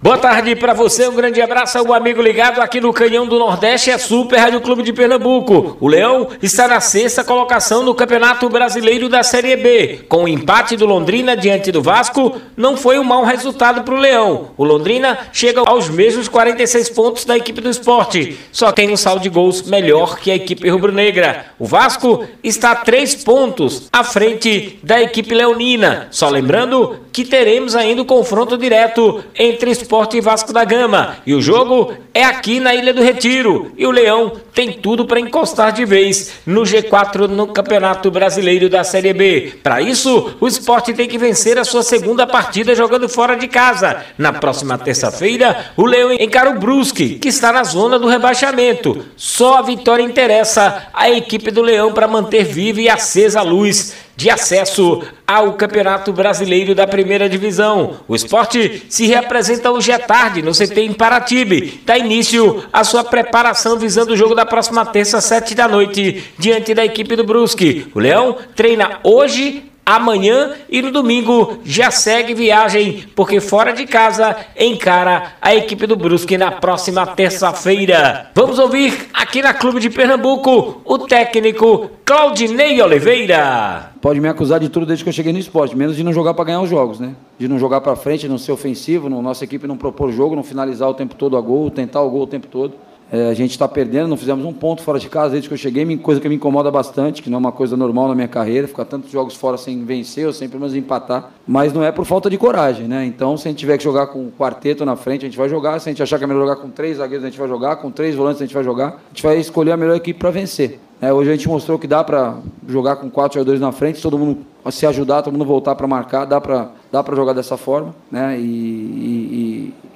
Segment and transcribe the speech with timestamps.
[0.00, 3.90] Boa tarde para você, um grande abraço ao amigo ligado aqui no Canhão do Nordeste,
[3.90, 5.76] é Super Rádio Clube de Pernambuco.
[5.80, 10.04] O Leão está na sexta colocação no Campeonato Brasileiro da Série B.
[10.08, 13.98] Com o empate do Londrina diante do Vasco, não foi um mau resultado para o
[13.98, 14.52] Leão.
[14.56, 19.22] O Londrina chega aos mesmos 46 pontos da equipe do esporte, só tem um saldo
[19.22, 21.46] de gols melhor que a equipe rubro-negra.
[21.58, 26.06] O Vasco está a três pontos à frente da equipe leonina.
[26.12, 31.16] Só lembrando que teremos ainda o confronto direto entre Esporte e Vasco da Gama.
[31.24, 33.70] E o jogo é aqui na Ilha do Retiro.
[33.78, 38.82] E o Leão tem tudo para encostar de vez no G4 no Campeonato Brasileiro da
[38.82, 39.52] Série B.
[39.62, 44.04] Para isso, o esporte tem que vencer a sua segunda partida jogando fora de casa.
[44.18, 49.04] Na próxima terça-feira, o Leão encara o Brusque, que está na zona do rebaixamento.
[49.16, 53.94] Só a vitória interessa à equipe do Leão para manter viva e acesa a luz
[54.18, 58.00] de acesso ao Campeonato Brasileiro da Primeira Divisão.
[58.08, 61.80] O esporte se reapresenta hoje à tarde no CT em Paratibe.
[61.86, 66.74] Dá início a sua preparação visando o jogo da próxima terça, sete da noite, diante
[66.74, 67.86] da equipe do Brusque.
[67.94, 74.36] O Leão treina hoje amanhã e no domingo já segue viagem, porque fora de casa
[74.54, 78.30] encara a equipe do Brusque na próxima terça-feira.
[78.34, 83.92] Vamos ouvir aqui na Clube de Pernambuco o técnico Claudinei Oliveira.
[84.02, 86.34] Pode me acusar de tudo desde que eu cheguei no esporte, menos de não jogar
[86.34, 87.14] para ganhar os jogos, né?
[87.38, 90.42] De não jogar para frente, não ser ofensivo, não, nossa equipe não propor jogo, não
[90.42, 92.74] finalizar o tempo todo a gol, tentar o gol o tempo todo.
[93.10, 95.58] É, a gente está perdendo, não fizemos um ponto fora de casa desde que eu
[95.58, 98.68] cheguei, coisa que me incomoda bastante, que não é uma coisa normal na minha carreira,
[98.68, 102.04] ficar tantos jogos fora sem vencer ou sem pelo menos empatar, mas não é por
[102.04, 103.06] falta de coragem, né?
[103.06, 105.48] Então, se a gente tiver que jogar com um quarteto na frente, a gente vai
[105.48, 107.48] jogar, se a gente achar que é melhor jogar com três zagueiros, a gente vai
[107.48, 110.18] jogar, com três volantes a gente vai jogar, a gente vai escolher a melhor equipe
[110.18, 110.78] para vencer.
[111.00, 114.18] É, hoje a gente mostrou que dá para jogar com quatro jogadores na frente, todo
[114.18, 114.38] mundo
[114.70, 118.36] se ajudar, todo mundo voltar para marcar, dá para dá jogar dessa forma, né?
[118.38, 119.28] E, e,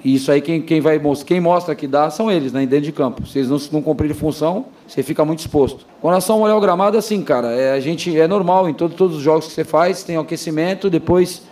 [0.04, 2.66] e, isso aí quem, quem vai quem mostra que dá são eles, né?
[2.66, 3.26] Dentro de campo.
[3.26, 5.86] Se eles não, não cumprirem função, você fica muito exposto.
[6.00, 8.94] Com relação ao olhar o gramado, assim, cara, é, a gente é normal em todo,
[8.94, 11.42] todos os jogos que você faz, tem aquecimento, depois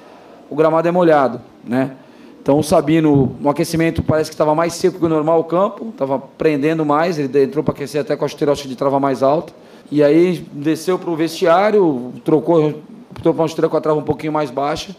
[0.48, 1.92] o gramado é molhado, né?
[2.42, 5.90] Então o Sabino, no aquecimento parece que estava mais seco que o normal o campo,
[5.90, 9.52] estava prendendo mais, ele entrou para aquecer até com a chuteira de trava mais alta.
[9.92, 12.74] E aí desceu para o vestiário, trocou,
[13.22, 14.94] trocou para uma com a trava um pouquinho mais baixa.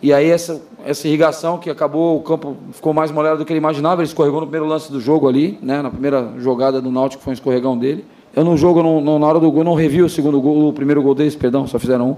[0.00, 3.58] E aí essa, essa irrigação que acabou, o campo ficou mais molhado do que ele
[3.58, 7.22] imaginava, ele escorregou no primeiro lance do jogo ali, né, na primeira jogada do Náutico
[7.22, 8.04] foi um escorregão dele.
[8.34, 11.14] Eu no jogo, na hora do gol, não revi o segundo gol, o primeiro gol
[11.14, 12.16] deles, perdão, só fizeram um.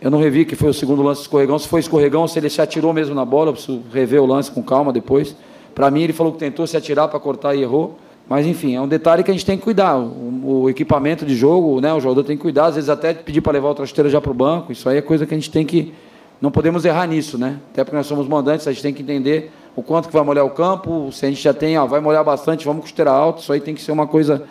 [0.00, 2.60] Eu não revi que foi o segundo lance escorregão, se foi escorregão, se ele se
[2.60, 5.34] atirou mesmo na bola, eu preciso rever o lance com calma depois.
[5.74, 7.96] Para mim, ele falou que tentou se atirar para cortar e errou.
[8.28, 9.96] Mas enfim, é um detalhe que a gente tem que cuidar.
[9.96, 13.40] O, o equipamento de jogo, né, o jogador tem que cuidar, às vezes até pedir
[13.40, 14.72] para levar outra chuteira já para o banco.
[14.72, 15.94] Isso aí é coisa que a gente tem que
[16.40, 17.58] não podemos errar nisso, né?
[17.72, 20.44] Até porque nós somos mandantes, a gente tem que entender o quanto que vai molhar
[20.44, 23.52] o campo, se a gente já tem, ó, vai molhar bastante, vamos costeira alto, isso
[23.52, 24.44] aí tem que ser uma coisa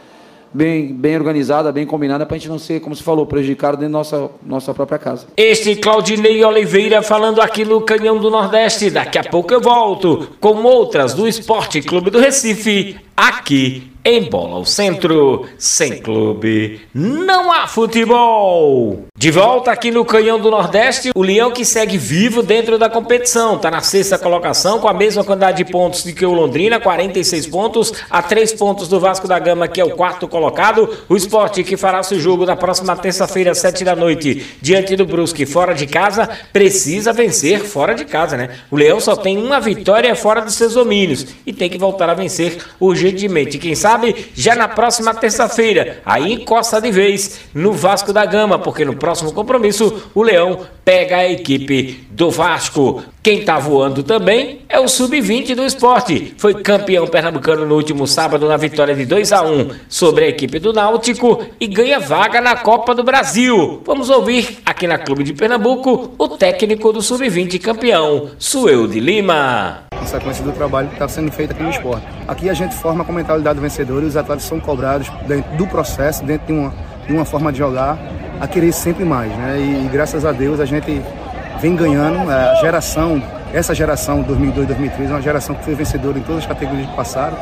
[0.56, 3.91] bem, bem organizada, bem combinada, para a gente não ser, como você falou, prejudicado dentro
[3.91, 5.28] da nossa, nossa própria casa.
[5.35, 8.90] Este Claudinei Oliveira falando aqui no Canhão do Nordeste.
[8.90, 14.57] Daqui a pouco eu volto com outras do Esporte Clube do Recife, aqui em Bola
[14.57, 15.47] ao Centro.
[15.57, 19.05] Sem clube, não há futebol.
[19.17, 23.55] De volta aqui no Canhão do Nordeste, o Leão que segue vivo dentro da competição.
[23.55, 27.93] Está na sexta colocação com a mesma quantidade de pontos que o Londrina, 46 pontos,
[28.07, 30.87] a 3 pontos do Vasco da Gama, que é o quarto colocado.
[31.09, 35.47] O esporte que fará seu jogo na próxima terça-feira, 7 da noite, diante do Brusque,
[35.47, 38.51] fora de casa, precisa vencer fora de casa, né?
[38.69, 42.13] O Leão só tem uma vitória fora dos seus domínios e tem que voltar a
[42.13, 43.04] vencer urgentemente.
[43.59, 46.01] Quem sabe já na próxima terça-feira.
[46.05, 51.17] Aí encosta de vez no Vasco da Gama, porque no próximo compromisso o Leão pega
[51.17, 53.03] a equipe do Vasco.
[53.21, 56.35] Quem está voando também é o sub-20 do esporte.
[56.38, 60.59] Foi campeão pernambucano no último sábado na vitória de 2 a 1 sobre a equipe
[60.59, 63.81] do Náutico e ganha vaga na Copa do Brasil.
[63.83, 69.84] Vamos ouvir aqui na Clube de Pernambuco o técnico do sub-20 campeão, Suel de Lima
[70.06, 72.06] sequência do trabalho que está sendo feito aqui no esporte.
[72.28, 76.24] Aqui a gente forma com mentalidade vencedora e os atletas são cobrados dentro do processo,
[76.24, 76.74] dentro de uma,
[77.07, 77.98] de uma forma de jogar,
[78.40, 79.31] a querer sempre mais.
[79.31, 79.57] Né?
[79.60, 81.02] E, e graças a Deus a gente
[81.62, 83.22] vem ganhando, a geração,
[83.54, 87.38] essa geração 2002-2003 é uma geração que foi vencedora em todas as categorias que passaram.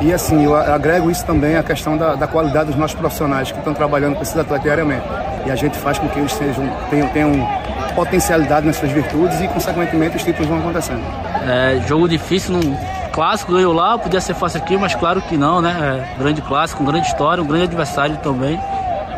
[0.00, 3.58] E assim, eu agrego isso também à questão da, da qualidade dos nossos profissionais que
[3.58, 5.04] estão trabalhando com esses atletas diariamente.
[5.44, 7.48] E a gente faz com que eles sejam, tenham, tenham
[7.96, 11.02] potencialidade nas suas virtudes e, consequentemente, os títulos vão acontecendo.
[11.48, 12.78] É, jogo difícil, não,
[13.10, 16.06] clássico, ganhou lá, podia ser fácil aqui, mas claro que não, né?
[16.16, 18.60] É, grande clássico, grande história, um grande adversário também.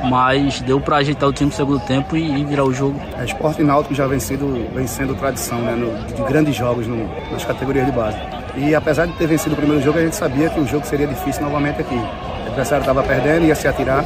[0.09, 2.99] Mas deu para ajeitar o time no segundo tempo e, e virar o jogo.
[3.19, 7.07] É, esporte náutico já vem sendo, vem sendo tradição né, no, de grandes jogos no,
[7.31, 8.17] nas categorias de base.
[8.57, 11.07] E apesar de ter vencido o primeiro jogo, a gente sabia que o jogo seria
[11.07, 11.95] difícil novamente aqui.
[11.95, 14.05] O adversário estava perdendo, ia se atirar.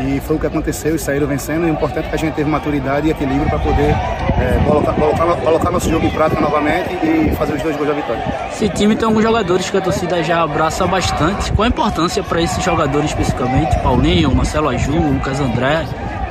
[0.00, 1.64] E foi o que aconteceu e saíram vencendo.
[1.64, 3.94] O importante é que a gente teve maturidade e equilíbrio para poder
[4.38, 7.94] é, colocar, colocar, colocar, nosso jogo em prática novamente e fazer os dois gols da
[7.94, 8.22] vitória.
[8.50, 11.52] Esse time tem alguns jogadores que a torcida já abraça bastante.
[11.52, 13.78] Qual a importância para esses jogadores especificamente?
[13.80, 15.86] Paulinho, Marcelo Aju, Lucas André,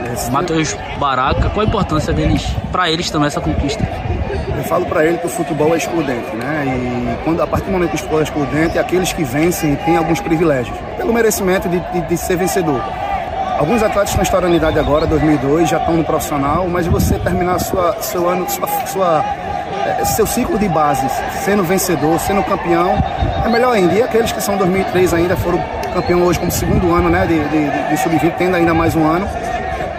[0.06, 1.50] é, Matheus Baraca.
[1.50, 3.84] Qual a importância deles para eles também essa conquista?
[4.56, 6.64] Eu falo para ele que o futebol é excludente, né?
[6.66, 9.98] E quando, a partir do momento que o futebol é excludente, aqueles que vencem têm
[9.98, 12.82] alguns privilégios, pelo merecimento de, de, de ser vencedor.
[13.58, 17.96] Alguns atletas estão estourando idade agora, 2002, já estão no profissional, mas você terminar sua,
[18.02, 19.26] seu ano, sua, sua
[19.86, 21.12] é, seu ciclo de bases,
[21.46, 22.96] sendo vencedor, sendo campeão,
[23.46, 23.94] é melhor ainda.
[23.94, 25.64] E aqueles que são 2003 ainda foram
[25.94, 29.26] campeão hoje como segundo ano, né, de, de, de sub-20, tendo ainda mais um ano.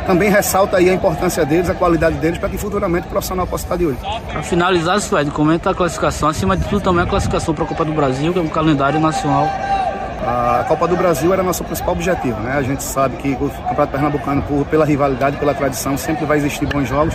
[0.06, 3.64] Também ressalta aí a importância deles, a qualidade deles, para que futuramente o profissional possa
[3.64, 3.98] estar de olho.
[4.30, 7.84] Para finalizar, Suede, comenta a classificação, acima de tudo também a classificação para a Copa
[7.84, 9.48] do Brasil, que é um calendário nacional
[10.26, 12.54] a Copa do Brasil era nosso principal objetivo, né?
[12.54, 16.66] A gente sabe que o Campeonato Pernambucano, por, pela rivalidade, pela tradição, sempre vai existir
[16.66, 17.14] bons jogos.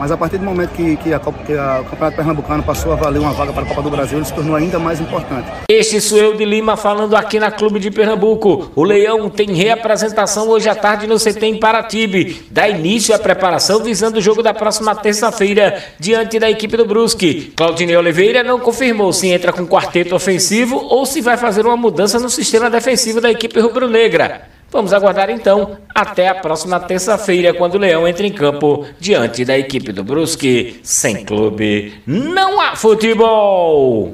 [0.00, 2.96] Mas a partir do momento que, que, a, que a, o Campeonato Pernambucano passou a
[2.96, 5.46] valer uma vaga para a Copa do Brasil, ele se tornou ainda mais importante.
[5.68, 8.72] Este sou eu de Lima falando aqui na Clube de Pernambuco.
[8.74, 12.46] O Leão tem reapresentação hoje à tarde no CT em Paratibe.
[12.50, 17.52] Dá início à preparação visando o jogo da próxima terça-feira diante da equipe do Brusque.
[17.54, 22.18] Claudinei Oliveira não confirmou se entra com quarteto ofensivo ou se vai fazer uma mudança
[22.18, 24.48] no sistema defensivo da equipe rubro-negra.
[24.70, 29.58] Vamos aguardar então até a próxima terça-feira, quando o Leão entra em campo diante da
[29.58, 30.80] equipe do Brusque.
[30.82, 34.08] Sem clube, não há futebol!